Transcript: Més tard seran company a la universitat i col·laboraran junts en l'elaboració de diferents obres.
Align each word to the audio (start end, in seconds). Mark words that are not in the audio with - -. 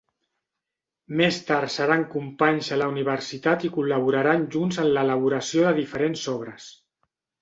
Més 1.19 1.35
tard 1.49 1.73
seran 1.73 2.05
company 2.15 2.61
a 2.75 2.79
la 2.83 2.87
universitat 2.93 3.67
i 3.69 3.71
col·laboraran 3.77 4.49
junts 4.57 4.81
en 4.85 4.91
l'elaboració 4.97 5.67
de 5.69 5.75
diferents 5.85 6.25
obres. 6.39 6.73